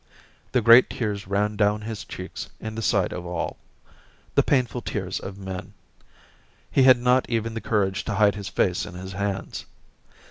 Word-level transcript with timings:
The 0.53 0.61
great 0.63 0.89
tears 0.89 1.27
ran 1.27 1.55
down 1.55 1.81
his 1.81 2.03
cheeks 2.05 2.49
in 2.59 2.73
the 2.73 2.81
sight 2.81 3.13
of 3.13 3.23
all— 3.23 3.57
the 4.33 4.41
painful 4.41 4.81
tears 4.81 5.19
of 5.19 5.37
men; 5.37 5.75
he 6.71 6.81
had 6.81 6.97
not 6.97 7.29
even 7.29 7.53
the 7.53 7.61
courage 7.61 8.03
to 8.05 8.15
hide 8.15 8.33
his 8.33 8.49
face 8.49 8.87
in 8.87 8.95
his 8.95 9.13
hands. 9.13 9.67